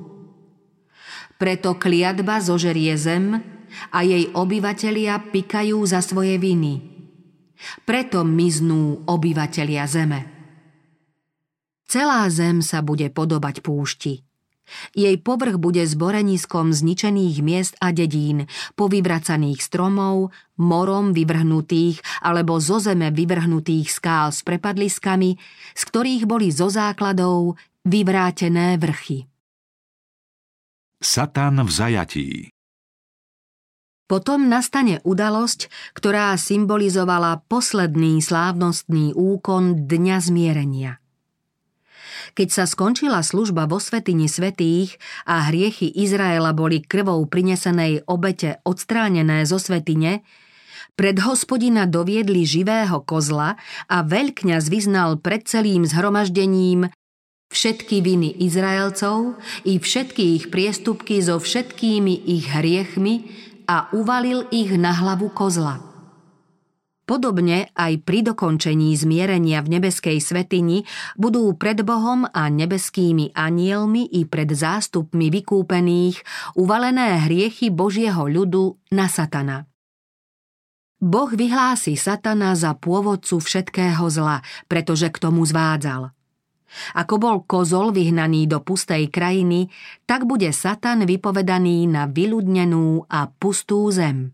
Preto 1.43 1.75
kliatba 1.75 2.39
zožerie 2.39 2.95
zem, 2.95 3.43
a 3.91 4.07
jej 4.07 4.31
obyvatelia 4.31 5.19
pikajú 5.19 5.83
za 5.91 5.99
svoje 6.05 6.39
viny. 6.39 6.87
Preto 7.83 8.23
miznú 8.23 9.03
obyvatelia 9.11 9.91
zeme. 9.91 10.32
Celá 11.93 12.25
zem 12.33 12.65
sa 12.65 12.81
bude 12.81 13.13
podobať 13.13 13.61
púšti. 13.61 14.25
Jej 14.97 15.21
povrch 15.21 15.61
bude 15.61 15.85
zboreniskom 15.85 16.73
zničených 16.73 17.45
miest 17.45 17.77
a 17.85 17.93
dedín, 17.93 18.49
povyvracaných 18.81 19.61
stromov, 19.61 20.33
morom 20.57 21.13
vyvrhnutých 21.13 22.01
alebo 22.25 22.57
zo 22.65 22.81
zeme 22.81 23.13
vyvrhnutých 23.13 23.93
skál 23.93 24.33
s 24.33 24.41
prepadliskami, 24.41 25.37
z 25.77 25.83
ktorých 25.85 26.25
boli 26.25 26.49
zo 26.49 26.73
základov 26.73 27.61
vyvrátené 27.85 28.81
vrchy. 28.81 29.29
Satan 30.97 31.61
v 31.61 31.69
zajatí 31.69 32.31
potom 34.09 34.45
nastane 34.45 35.01
udalosť, 35.09 35.73
ktorá 35.97 36.37
symbolizovala 36.37 37.49
posledný 37.49 38.21
slávnostný 38.21 39.17
úkon 39.17 39.89
Dňa 39.89 40.19
zmierenia. 40.21 41.02
Keď 42.33 42.49
sa 42.51 42.65
skončila 42.65 43.21
služba 43.21 43.71
vo 43.71 43.83
Svetini 43.83 44.27
Svetých 44.27 44.97
a 45.29 45.49
hriechy 45.51 45.91
Izraela 45.91 46.55
boli 46.57 46.83
krvou 46.83 47.25
prinesenej 47.27 48.07
obete 48.07 48.63
odstránené 48.67 49.45
zo 49.47 49.61
Svetine, 49.61 50.25
pred 50.93 51.17
hospodina 51.25 51.89
doviedli 51.89 52.45
živého 52.45 53.01
kozla 53.03 53.57
a 53.89 53.97
veľkňaz 54.05 54.69
vyznal 54.69 55.17
pred 55.19 55.49
celým 55.49 55.89
zhromaždením 55.89 56.93
všetky 57.49 58.05
viny 58.05 58.45
Izraelcov 58.45 59.41
i 59.65 59.81
všetky 59.81 60.25
ich 60.37 60.45
priestupky 60.53 61.21
so 61.21 61.41
všetkými 61.41 62.29
ich 62.29 62.49
hriechmi, 62.49 63.29
a 63.73 63.89
uvalil 63.95 64.45
ich 64.51 64.75
na 64.75 64.93
hlavu 64.93 65.31
kozla. 65.31 65.92
Podobne 67.03 67.67
aj 67.75 68.07
pri 68.07 68.23
dokončení 68.23 68.95
zmierenia 68.95 69.59
v 69.67 69.79
nebeskej 69.79 70.23
svetini 70.23 70.87
budú 71.19 71.51
pred 71.59 71.83
Bohom 71.83 72.23
a 72.31 72.47
nebeskými 72.47 73.35
anielmi 73.35 74.07
i 74.07 74.23
pred 74.23 74.47
zástupmi 74.47 75.27
vykúpených 75.35 76.23
uvalené 76.55 77.27
hriechy 77.27 77.75
Božieho 77.75 78.31
ľudu 78.31 78.79
na 78.95 79.11
Satana. 79.11 79.67
Boh 81.03 81.27
vyhlási 81.27 81.99
Satana 81.99 82.55
za 82.55 82.79
pôvodcu 82.79 83.43
všetkého 83.43 84.07
zla, 84.07 84.39
pretože 84.71 85.11
k 85.11 85.19
tomu 85.19 85.43
zvádzal– 85.43 86.09
ako 86.97 87.15
bol 87.21 87.37
kozol 87.45 87.93
vyhnaný 87.93 88.49
do 88.49 88.65
pustej 88.65 89.13
krajiny, 89.13 89.69
tak 90.09 90.25
bude 90.25 90.49
Satan 90.57 91.05
vypovedaný 91.05 91.85
na 91.89 92.09
vyľudnenú 92.09 93.13
a 93.13 93.29
pustú 93.29 93.93
zem. 93.93 94.33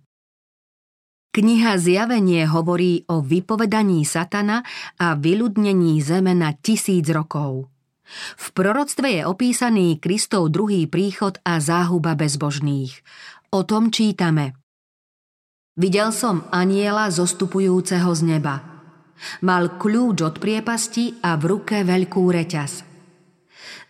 Kniha 1.29 1.77
Zjavenie 1.77 2.49
hovorí 2.49 3.05
o 3.13 3.21
vypovedaní 3.21 4.03
Satana 4.03 4.65
a 4.99 5.15
vyľudnení 5.15 6.01
zeme 6.01 6.33
na 6.33 6.57
tisíc 6.57 7.05
rokov. 7.13 7.69
V 8.41 8.47
proroctve 8.57 9.21
je 9.21 9.23
opísaný 9.29 10.01
Kristov 10.01 10.49
druhý 10.49 10.89
príchod 10.89 11.37
a 11.45 11.61
záhuba 11.61 12.17
bezbožných. 12.17 13.05
O 13.53 13.69
tom 13.69 13.93
čítame. 13.93 14.57
Videl 15.77 16.11
som 16.17 16.49
aniela 16.49 17.13
zostupujúceho 17.13 18.11
z 18.17 18.23
neba– 18.25 18.57
Mal 19.43 19.79
kľúč 19.79 20.19
od 20.23 20.37
priepasti 20.39 21.23
a 21.27 21.35
v 21.35 21.45
ruke 21.57 21.83
veľkú 21.83 22.23
reťaz. 22.31 22.87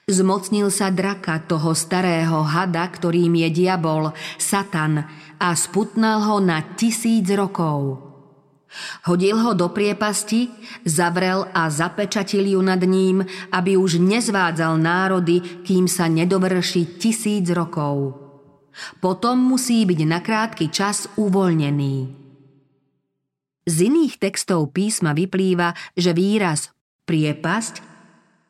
Zmocnil 0.09 0.73
sa 0.73 0.89
draka 0.89 1.37
toho 1.45 1.77
starého 1.77 2.41
hada, 2.41 2.81
ktorým 2.89 3.45
je 3.45 3.49
diabol, 3.53 4.17
Satan, 4.41 5.05
a 5.39 5.55
sputnal 5.55 6.27
ho 6.27 6.37
na 6.43 6.61
tisíc 6.75 7.27
rokov. 7.31 8.05
Hodil 9.09 9.41
ho 9.41 9.57
do 9.57 9.73
priepasti, 9.73 10.53
zavrel 10.85 11.49
a 11.57 11.73
zapečatil 11.73 12.45
ju 12.45 12.61
nad 12.61 12.83
ním, 12.85 13.25
aby 13.49 13.81
už 13.81 13.97
nezvádzal 13.97 14.77
národy, 14.77 15.41
kým 15.65 15.89
sa 15.89 16.05
nedovrší 16.05 17.01
tisíc 17.01 17.49
rokov. 17.49 18.13
Potom 19.01 19.41
musí 19.41 19.83
byť 19.89 20.01
na 20.05 20.21
krátky 20.21 20.69
čas 20.69 21.09
uvoľnený. 21.17 21.97
Z 23.69 23.77
iných 23.85 24.17
textov 24.17 24.73
písma 24.73 25.13
vyplýva, 25.13 25.77
že 25.93 26.17
výraz 26.17 26.73
priepasť 27.05 27.85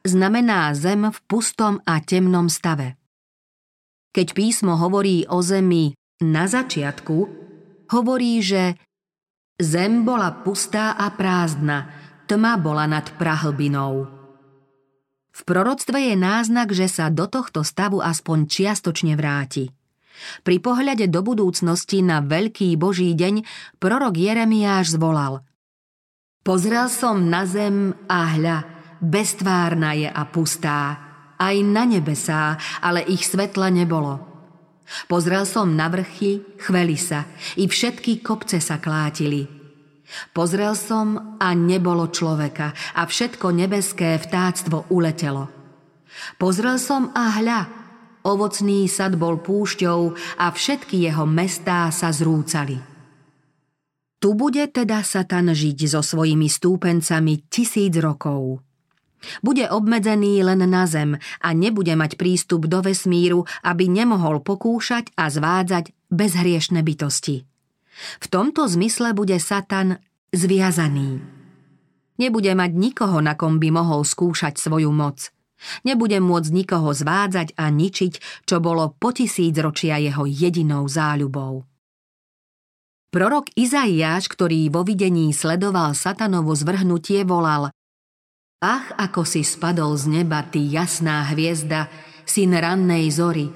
znamená 0.07 0.71
zem 0.79 1.11
v 1.11 1.19
pustom 1.27 1.83
a 1.83 1.99
temnom 1.99 2.47
stave. 2.47 2.95
Keď 4.15 4.27
písmo 4.35 4.79
hovorí 4.79 5.27
o 5.27 5.43
zemi 5.43 5.98
na 6.23 6.45
začiatku, 6.51 7.17
hovorí, 7.91 8.43
že 8.43 8.77
zem 9.59 10.07
bola 10.07 10.31
pustá 10.45 10.95
a 10.95 11.11
prázdna, 11.15 11.91
tma 12.31 12.59
bola 12.59 12.87
nad 12.87 13.11
prahlbinou. 13.19 14.07
V 15.33 15.41
proroctve 15.47 16.13
je 16.13 16.15
náznak, 16.19 16.75
že 16.75 16.91
sa 16.91 17.11
do 17.15 17.31
tohto 17.31 17.63
stavu 17.63 18.03
aspoň 18.03 18.51
čiastočne 18.51 19.15
vráti– 19.15 19.71
pri 20.43 20.59
pohľade 20.59 21.07
do 21.11 21.23
budúcnosti 21.23 22.03
na 22.03 22.19
veľký 22.19 22.75
Boží 22.75 23.15
deň 23.15 23.47
prorok 23.79 24.15
Jeremiáš 24.19 24.99
zvolal 24.99 25.47
Pozrel 26.43 26.89
som 26.89 27.29
na 27.29 27.45
zem 27.45 27.93
a 28.09 28.21
hľa, 28.33 28.59
beztvárna 29.05 29.93
je 29.93 30.09
a 30.09 30.23
pustá, 30.25 30.81
aj 31.37 31.57
na 31.61 31.85
nebesá, 31.85 32.57
ale 32.81 33.05
ich 33.05 33.29
svetla 33.29 33.69
nebolo. 33.69 34.28
Pozrel 35.07 35.45
som 35.45 35.77
na 35.77 35.93
vrchy, 35.93 36.59
chveli 36.61 36.97
sa, 36.97 37.29
i 37.61 37.69
všetky 37.69 38.25
kopce 38.25 38.61
sa 38.61 38.81
klátili. 38.81 39.45
Pozrel 40.33 40.73
som 40.73 41.37
a 41.37 41.53
nebolo 41.53 42.09
človeka 42.09 42.73
a 42.97 43.05
všetko 43.05 43.53
nebeské 43.53 44.17
vtáctvo 44.17 44.89
uletelo. 44.89 45.53
Pozrel 46.41 46.81
som 46.81 47.13
a 47.13 47.37
hľa, 47.37 47.61
ovocný 48.25 48.89
sad 48.89 49.21
bol 49.21 49.39
púšťou 49.45 50.01
a 50.41 50.47
všetky 50.49 51.05
jeho 51.05 51.29
mestá 51.29 51.93
sa 51.93 52.09
zrúcali. 52.09 52.81
Tu 54.19 54.35
bude 54.35 54.65
teda 54.75 55.05
Satan 55.07 55.55
žiť 55.55 55.79
so 55.87 56.03
svojimi 56.03 56.51
stúpencami 56.51 57.47
tisíc 57.47 57.95
rokov. 58.03 58.68
Bude 59.43 59.67
obmedzený 59.67 60.47
len 60.47 60.63
na 60.67 60.87
zem 60.87 61.19
a 61.43 61.49
nebude 61.51 61.93
mať 61.99 62.15
prístup 62.15 62.71
do 62.71 62.83
vesmíru, 62.83 63.45
aby 63.67 63.91
nemohol 63.91 64.41
pokúšať 64.43 65.11
a 65.19 65.27
zvádzať 65.29 65.91
bezhriešne 66.09 66.81
bytosti. 66.83 67.43
V 68.23 68.27
tomto 68.31 68.71
zmysle 68.71 69.11
bude 69.13 69.35
Satan 69.43 69.99
zviazaný. 70.31 71.19
Nebude 72.19 72.51
mať 72.55 72.71
nikoho, 72.75 73.23
na 73.23 73.39
kom 73.39 73.63
by 73.63 73.71
mohol 73.71 74.03
skúšať 74.03 74.59
svoju 74.59 74.91
moc. 74.91 75.31
Nebude 75.83 76.19
môcť 76.23 76.51
nikoho 76.55 76.95
zvádzať 76.95 77.59
a 77.59 77.67
ničiť, 77.71 78.47
čo 78.47 78.63
bolo 78.63 78.95
po 78.95 79.11
tisíc 79.11 79.55
ročia 79.59 79.99
jeho 79.99 80.27
jedinou 80.27 80.87
záľubou. 80.87 81.67
Prorok 83.09 83.51
Izaiáš, 83.57 84.29
ktorý 84.29 84.69
vo 84.69 84.85
videní 84.85 85.33
sledoval 85.33 85.97
satanovo 85.97 86.53
zvrhnutie, 86.53 87.25
volal 87.25 87.73
Ach, 88.59 88.91
ako 88.99 89.23
si 89.23 89.47
spadol 89.47 89.95
z 89.95 90.11
neba, 90.11 90.43
ty 90.43 90.67
jasná 90.67 91.23
hviezda, 91.31 91.87
syn 92.27 92.59
rannej 92.59 93.07
zory. 93.15 93.47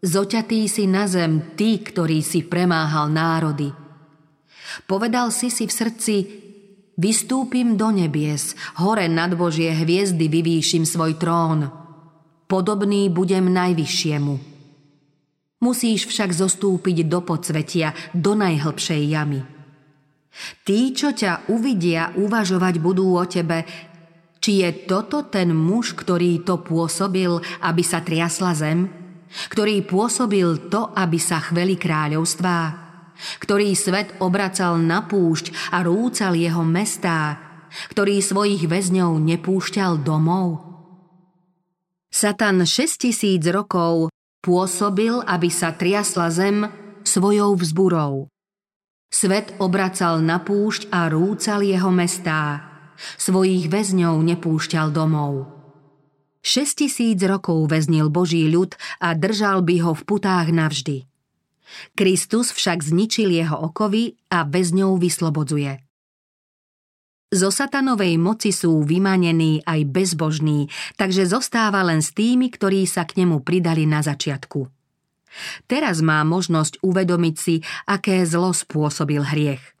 Zoťatý 0.00 0.64
si 0.64 0.88
na 0.88 1.04
zem, 1.04 1.52
ty, 1.56 1.84
ktorý 1.84 2.24
si 2.24 2.40
premáhal 2.40 3.12
národy. 3.12 3.68
Povedal 4.88 5.28
si 5.28 5.52
si 5.52 5.68
v 5.68 5.72
srdci, 5.76 6.16
vystúpim 6.96 7.76
do 7.76 7.92
nebies, 7.92 8.56
hore 8.80 9.04
nad 9.12 9.36
Božie 9.36 9.76
hviezdy 9.76 10.32
vyvýšim 10.32 10.88
svoj 10.88 11.20
trón. 11.20 11.68
Podobný 12.48 13.12
budem 13.12 13.52
najvyššiemu. 13.52 14.34
Musíš 15.60 16.08
však 16.08 16.32
zostúpiť 16.32 17.08
do 17.08 17.20
podsvetia, 17.20 17.92
do 18.16 18.32
najhlbšej 18.36 19.02
jamy. 19.04 19.40
Tí, 20.64 20.92
čo 20.96 21.12
ťa 21.12 21.48
uvidia, 21.52 22.12
uvažovať 22.18 22.74
budú 22.82 23.14
o 23.14 23.24
tebe, 23.24 23.64
či 24.44 24.60
je 24.60 24.84
toto 24.84 25.24
ten 25.24 25.56
muž, 25.56 25.96
ktorý 25.96 26.44
to 26.44 26.60
pôsobil, 26.60 27.40
aby 27.64 27.80
sa 27.80 28.04
triasla 28.04 28.52
zem? 28.52 28.92
Ktorý 29.48 29.80
pôsobil 29.88 30.68
to, 30.68 30.92
aby 30.92 31.16
sa 31.16 31.40
chveli 31.40 31.80
kráľovstvá? 31.80 32.60
Ktorý 33.40 33.72
svet 33.72 34.20
obracal 34.20 34.76
na 34.76 35.00
púšť 35.00 35.72
a 35.72 35.80
rúcal 35.80 36.36
jeho 36.36 36.60
mestá? 36.60 37.40
Ktorý 37.88 38.20
svojich 38.20 38.68
väzňov 38.68 39.16
nepúšťal 39.16 40.04
domov? 40.04 40.60
Satan 42.12 42.68
6000 42.68 43.40
rokov 43.48 44.12
pôsobil, 44.44 45.24
aby 45.24 45.48
sa 45.48 45.72
triasla 45.72 46.28
zem 46.28 46.68
svojou 47.00 47.56
vzburou. 47.56 48.28
Svet 49.08 49.56
obracal 49.56 50.20
na 50.20 50.36
púšť 50.36 50.92
a 50.92 51.08
rúcal 51.08 51.64
jeho 51.64 51.88
mestá. 51.88 52.73
Svojich 53.18 53.68
väzňov 53.70 54.20
nepúšťal 54.22 54.94
domov. 54.94 55.50
6 56.44 56.84
tisíc 56.84 57.18
rokov 57.24 57.72
väznil 57.72 58.12
Boží 58.12 58.44
ľud 58.52 58.76
a 59.00 59.16
držal 59.16 59.64
by 59.64 59.80
ho 59.80 59.96
v 59.96 60.02
putách 60.04 60.52
navždy. 60.52 61.08
Kristus 61.96 62.52
však 62.52 62.84
zničil 62.84 63.32
jeho 63.32 63.56
okovy 63.56 64.20
a 64.28 64.44
väzňov 64.44 65.00
vyslobodzuje. 65.00 65.80
Zo 67.34 67.50
satanovej 67.50 68.14
moci 68.14 68.54
sú 68.54 68.86
vymanení 68.86 69.66
aj 69.66 69.90
bezbožní, 69.90 70.70
takže 70.94 71.26
zostáva 71.26 71.82
len 71.82 71.98
s 71.98 72.14
tými, 72.14 72.46
ktorí 72.46 72.86
sa 72.86 73.02
k 73.02 73.24
nemu 73.24 73.42
pridali 73.42 73.90
na 73.90 74.06
začiatku. 74.06 74.70
Teraz 75.66 75.98
má 75.98 76.22
možnosť 76.22 76.78
uvedomiť 76.78 77.34
si, 77.34 77.58
aké 77.90 78.22
zlo 78.22 78.54
spôsobil 78.54 79.18
hriech. 79.18 79.73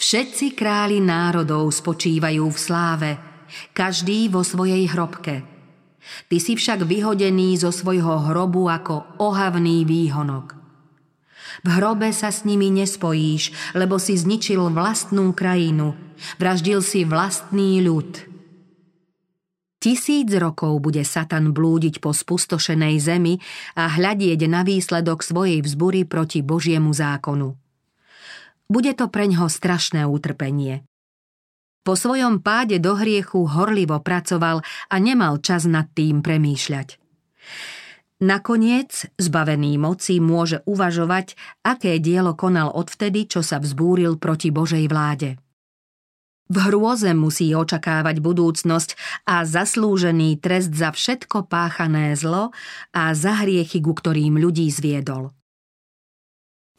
Všetci 0.00 0.56
králi 0.56 0.96
národov 0.96 1.68
spočívajú 1.76 2.48
v 2.48 2.56
sláve, 2.56 3.10
každý 3.76 4.32
vo 4.32 4.40
svojej 4.40 4.88
hrobke. 4.88 5.44
Ty 6.32 6.36
si 6.40 6.56
však 6.56 6.88
vyhodený 6.88 7.60
zo 7.60 7.68
svojho 7.68 8.32
hrobu 8.32 8.72
ako 8.72 9.20
ohavný 9.20 9.84
výhonok. 9.84 10.56
V 11.60 11.68
hrobe 11.68 12.16
sa 12.16 12.32
s 12.32 12.48
nimi 12.48 12.72
nespojíš, 12.72 13.76
lebo 13.76 14.00
si 14.00 14.16
zničil 14.16 14.72
vlastnú 14.72 15.36
krajinu, 15.36 15.92
vraždil 16.40 16.80
si 16.80 17.04
vlastný 17.04 17.84
ľud. 17.84 18.24
Tisíc 19.84 20.32
rokov 20.32 20.80
bude 20.80 21.04
Satan 21.04 21.52
blúdiť 21.52 22.00
po 22.00 22.16
spustošenej 22.16 22.96
zemi 23.04 23.36
a 23.76 23.92
hľadieť 23.92 24.48
na 24.48 24.64
výsledok 24.64 25.20
svojej 25.20 25.60
vzbury 25.60 26.08
proti 26.08 26.40
Božiemu 26.40 26.88
zákonu. 26.96 27.52
Bude 28.70 28.94
to 28.94 29.10
preňho 29.10 29.50
strašné 29.50 30.06
utrpenie. 30.06 30.86
Po 31.82 31.98
svojom 31.98 32.38
páde 32.38 32.78
do 32.78 32.94
hriechu 32.94 33.50
horlivo 33.50 33.98
pracoval 33.98 34.62
a 34.62 34.96
nemal 35.02 35.42
čas 35.42 35.66
nad 35.66 35.90
tým 35.90 36.22
premýšľať. 36.22 37.02
Nakoniec, 38.20 39.08
zbavený 39.16 39.80
moci, 39.80 40.20
môže 40.20 40.60
uvažovať, 40.68 41.40
aké 41.64 41.96
dielo 41.98 42.36
konal 42.36 42.68
odvtedy, 42.68 43.24
čo 43.24 43.40
sa 43.40 43.56
vzbúril 43.58 44.20
proti 44.20 44.52
Božej 44.52 44.86
vláde. 44.92 45.40
V 46.52 46.56
hrôze 46.60 47.10
musí 47.16 47.48
očakávať 47.56 48.20
budúcnosť 48.20 49.24
a 49.24 49.48
zaslúžený 49.48 50.36
trest 50.36 50.76
za 50.76 50.92
všetko 50.92 51.48
páchané 51.48 52.12
zlo 52.12 52.52
a 52.92 53.16
za 53.16 53.40
hriechy, 53.40 53.80
ku 53.80 53.96
ktorým 53.96 54.36
ľudí 54.36 54.68
zviedol. 54.68 55.32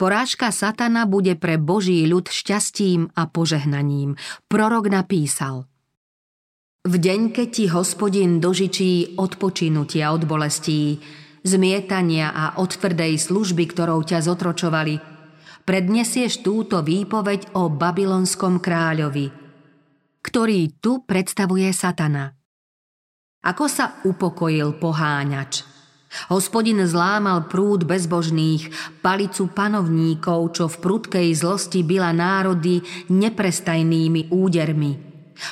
Porážka 0.00 0.50
satana 0.50 1.04
bude 1.04 1.36
pre 1.36 1.60
Boží 1.60 2.02
ľud 2.08 2.26
šťastím 2.26 3.12
a 3.12 3.28
požehnaním. 3.28 4.16
Prorok 4.48 4.88
napísal 4.88 5.68
V 6.82 6.94
deň, 6.98 7.30
keď 7.30 7.48
ti 7.52 7.64
hospodin 7.68 8.40
dožičí 8.40 9.20
odpočinutia 9.20 10.10
od 10.10 10.26
bolestí, 10.26 10.98
zmietania 11.46 12.32
a 12.32 12.44
od 12.58 12.74
tvrdej 12.74 13.20
služby, 13.20 13.70
ktorou 13.70 14.02
ťa 14.02 14.24
zotročovali, 14.24 14.98
prednesieš 15.62 16.42
túto 16.42 16.82
výpoveď 16.82 17.54
o 17.54 17.70
babylonskom 17.70 18.58
kráľovi, 18.58 19.30
ktorý 20.22 20.60
tu 20.82 21.06
predstavuje 21.06 21.70
satana. 21.70 22.34
Ako 23.42 23.66
sa 23.66 24.02
upokojil 24.06 24.78
poháňač– 24.78 25.52
Hospodin 26.28 26.84
zlámal 26.84 27.48
prúd 27.48 27.88
bezbožných, 27.88 28.68
palicu 29.00 29.48
panovníkov, 29.48 30.52
čo 30.52 30.64
v 30.68 30.76
prudkej 30.80 31.28
zlosti 31.32 31.80
byla 31.80 32.12
národy 32.12 32.84
neprestajnými 33.08 34.28
údermi, 34.28 34.92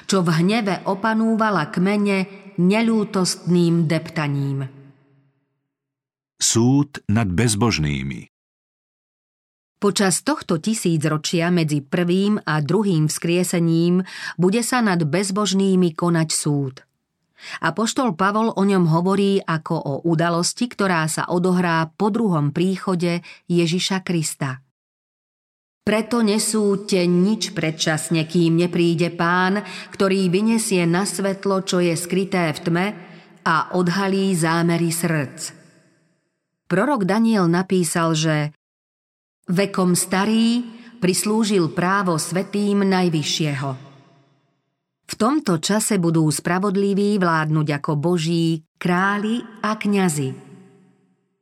čo 0.04 0.20
v 0.20 0.28
hneve 0.44 0.84
opanúvala 0.84 1.72
kmene 1.72 2.28
nelútostným 2.60 3.88
deptaním. 3.88 4.68
Súd 6.40 7.04
nad 7.08 7.28
bezbožnými 7.28 8.28
Počas 9.80 10.20
tohto 10.20 10.60
tisícročia 10.60 11.48
medzi 11.48 11.80
prvým 11.80 12.36
a 12.44 12.60
druhým 12.60 13.08
vzkriesením 13.08 14.04
bude 14.36 14.60
sa 14.60 14.84
nad 14.84 15.00
bezbožnými 15.00 15.96
konať 15.96 16.28
súd– 16.28 16.74
a 17.60 17.72
poštol 17.72 18.14
Pavol 18.14 18.52
o 18.54 18.62
ňom 18.62 18.88
hovorí 18.88 19.40
ako 19.40 19.74
o 19.76 19.94
udalosti, 20.06 20.68
ktorá 20.68 21.08
sa 21.10 21.28
odohrá 21.28 21.88
po 21.90 22.12
druhom 22.12 22.52
príchode 22.52 23.24
Ježiša 23.48 24.04
Krista. 24.04 24.62
Preto 25.80 26.20
nesúďte 26.20 27.08
nič 27.08 27.56
predčasne, 27.56 28.28
kým 28.28 28.60
nepríde 28.60 29.10
pán, 29.16 29.64
ktorý 29.90 30.28
vyniesie 30.28 30.84
na 30.84 31.08
svetlo, 31.08 31.64
čo 31.64 31.80
je 31.80 31.96
skryté 31.96 32.52
v 32.52 32.60
tme 32.60 32.86
a 33.42 33.74
odhalí 33.74 34.36
zámery 34.36 34.92
srdc. 34.92 35.56
Prorok 36.70 37.02
Daniel 37.08 37.50
napísal, 37.50 38.14
že 38.14 38.54
vekom 39.50 39.98
starý 39.98 40.62
prislúžil 41.02 41.72
právo 41.72 42.20
svetým 42.20 42.86
Najvyššieho– 42.86 43.70
v 45.10 45.14
tomto 45.18 45.58
čase 45.58 45.98
budú 45.98 46.30
spravodliví 46.30 47.18
vládnuť 47.18 47.68
ako 47.82 47.92
boží 47.98 48.62
králi 48.78 49.42
a 49.58 49.74
kňazi. 49.74 50.30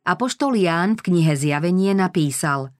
Apoštol 0.09 0.57
Ján 0.57 0.97
v 0.97 1.05
knihe 1.13 1.37
Zjavenie 1.37 1.93
napísal 1.93 2.73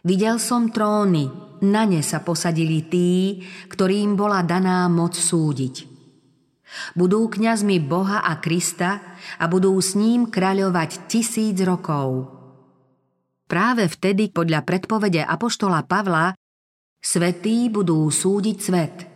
Videl 0.00 0.40
som 0.40 0.72
tróny, 0.72 1.28
na 1.62 1.84
ne 1.84 2.00
sa 2.00 2.24
posadili 2.24 2.88
tí, 2.88 3.44
ktorým 3.68 4.16
bola 4.16 4.40
daná 4.40 4.88
moc 4.88 5.12
súdiť. 5.12 5.92
Budú 6.96 7.28
kňazmi 7.28 7.76
Boha 7.84 8.24
a 8.24 8.40
Krista 8.40 9.20
a 9.36 9.44
budú 9.44 9.76
s 9.76 9.92
ním 9.92 10.32
kráľovať 10.32 11.04
tisíc 11.04 11.60
rokov. 11.60 12.32
Práve 13.44 13.92
vtedy, 13.92 14.32
podľa 14.32 14.64
predpovede 14.64 15.20
Apoštola 15.20 15.84
Pavla, 15.84 16.32
svetí 16.96 17.68
budú 17.68 18.08
súdiť 18.08 18.56
svet– 18.56 18.96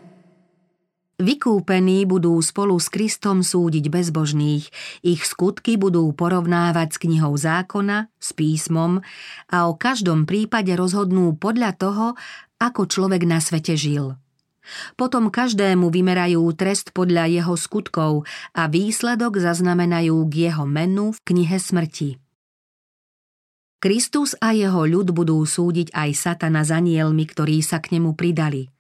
Vykúpení 1.17 2.05
budú 2.05 2.37
spolu 2.45 2.77
s 2.77 2.93
Kristom 2.93 3.41
súdiť 3.41 3.89
bezbožných, 3.89 4.69
ich 5.01 5.25
skutky 5.25 5.81
budú 5.81 6.13
porovnávať 6.13 6.93
s 6.93 6.99
knihou 7.01 7.33
zákona, 7.41 8.13
s 8.21 8.37
písmom 8.37 9.01
a 9.49 9.65
o 9.65 9.73
každom 9.81 10.29
prípade 10.29 10.77
rozhodnú 10.77 11.33
podľa 11.41 11.73
toho, 11.73 12.07
ako 12.61 12.85
človek 12.85 13.25
na 13.25 13.41
svete 13.41 13.81
žil. 13.81 14.21
Potom 15.01 15.33
každému 15.33 15.89
vymerajú 15.89 16.53
trest 16.53 16.93
podľa 16.93 17.33
jeho 17.33 17.57
skutkov 17.57 18.29
a 18.53 18.69
výsledok 18.69 19.41
zaznamenajú 19.41 20.21
k 20.29 20.53
jeho 20.53 20.69
menu 20.69 21.17
v 21.17 21.19
knihe 21.33 21.57
smrti. 21.57 22.21
Kristus 23.81 24.37
a 24.37 24.53
jeho 24.53 24.85
ľud 24.85 25.17
budú 25.17 25.41
súdiť 25.41 25.97
aj 25.97 26.11
satana 26.13 26.61
za 26.61 26.77
nielmi, 26.77 27.25
ktorí 27.25 27.65
sa 27.65 27.81
k 27.81 27.97
nemu 27.97 28.13
pridali– 28.13 28.69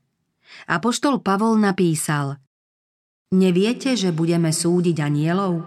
Apoštol 0.66 1.22
Pavol 1.22 1.58
napísal 1.60 2.40
Neviete, 3.34 3.98
že 3.98 4.14
budeme 4.14 4.54
súdiť 4.54 5.02
anielov? 5.02 5.66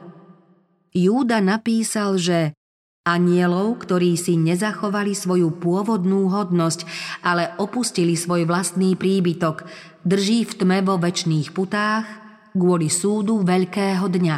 Júda 0.95 1.43
napísal, 1.43 2.15
že 2.15 2.55
anielov, 3.03 3.83
ktorí 3.83 4.15
si 4.15 4.39
nezachovali 4.39 5.11
svoju 5.11 5.59
pôvodnú 5.59 6.31
hodnosť, 6.31 6.87
ale 7.19 7.51
opustili 7.59 8.15
svoj 8.15 8.47
vlastný 8.47 8.95
príbytok, 8.95 9.67
drží 10.07 10.47
v 10.47 10.53
tme 10.55 10.77
vo 10.87 10.95
väčšných 10.95 11.51
putách 11.51 12.07
kvôli 12.55 12.87
súdu 12.87 13.43
veľkého 13.43 14.07
dňa. 14.07 14.37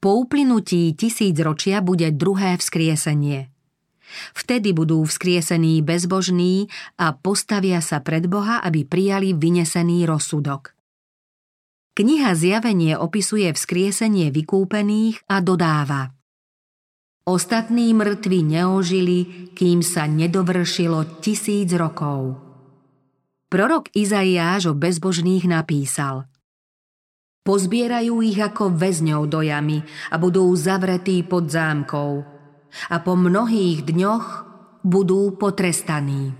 Po 0.00 0.10
uplynutí 0.16 0.96
tisíc 0.96 1.36
ročia 1.38 1.84
bude 1.84 2.08
druhé 2.16 2.56
vzkriesenie– 2.56 3.52
Vtedy 4.34 4.74
budú 4.74 5.02
vzkriesení 5.06 5.80
bezbožní 5.82 6.70
a 6.98 7.14
postavia 7.14 7.78
sa 7.84 8.02
pred 8.02 8.26
Boha, 8.26 8.62
aby 8.62 8.86
prijali 8.86 9.34
vynesený 9.34 10.06
rozsudok. 10.06 10.74
Kniha 11.90 12.32
Zjavenie 12.38 12.94
opisuje 12.96 13.50
vzkriesenie 13.50 14.30
vykúpených 14.30 15.26
a 15.26 15.42
dodáva 15.42 16.14
Ostatní 17.28 17.92
mŕtvi 17.92 18.40
neožili, 18.42 19.18
kým 19.52 19.84
sa 19.84 20.08
nedovršilo 20.08 21.20
tisíc 21.20 21.68
rokov. 21.76 22.40
Prorok 23.52 23.92
Izaiáš 23.92 24.72
o 24.72 24.74
bezbožných 24.74 25.44
napísal 25.44 26.30
Pozbierajú 27.44 28.22
ich 28.24 28.38
ako 28.38 28.72
väzňov 28.72 29.22
do 29.28 29.44
jamy 29.44 29.84
a 30.08 30.16
budú 30.16 30.48
zavretí 30.56 31.20
pod 31.26 31.50
zámkou– 31.50 32.10
a 32.88 32.96
po 33.04 33.18
mnohých 33.18 33.84
dňoch 33.84 34.26
budú 34.80 35.36
potrestaní. 35.36 36.39